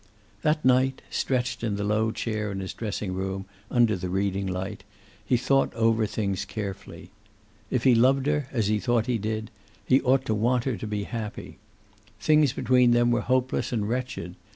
That 0.41 0.65
night, 0.65 1.03
stretched 1.11 1.63
in 1.63 1.75
the 1.75 1.83
low 1.83 2.09
chair 2.11 2.51
in 2.51 2.59
his 2.59 2.73
dressing 2.73 3.13
room, 3.13 3.45
under 3.69 3.95
the 3.95 4.09
reading 4.09 4.47
light, 4.47 4.83
he 5.23 5.37
thought 5.37 5.71
over 5.75 6.07
things 6.07 6.43
carefully. 6.43 7.11
If 7.69 7.83
he 7.83 7.93
loved 7.93 8.25
her 8.25 8.47
as 8.51 8.65
he 8.65 8.79
thought 8.79 9.05
he 9.05 9.19
did, 9.19 9.51
he 9.85 10.01
ought 10.01 10.25
to 10.25 10.33
want 10.33 10.63
her 10.63 10.75
to 10.75 10.87
be 10.87 11.03
happy. 11.03 11.59
Things 12.19 12.51
between 12.51 12.93
them 12.93 13.11
were 13.11 13.21
hopeless 13.21 13.71
and 13.71 13.87
wretched. 13.87 14.33